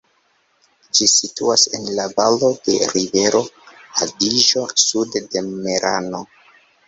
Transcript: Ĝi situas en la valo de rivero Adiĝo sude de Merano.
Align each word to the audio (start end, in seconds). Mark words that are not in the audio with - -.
Ĝi 0.99 1.07
situas 1.15 1.65
en 1.79 1.83
la 1.97 2.05
valo 2.13 2.49
de 2.69 2.77
rivero 2.93 3.43
Adiĝo 4.05 4.65
sude 4.85 5.23
de 5.35 5.47
Merano. 5.51 6.23